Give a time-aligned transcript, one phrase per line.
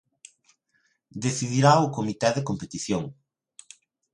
[1.25, 3.03] Decidirá o comité de competición.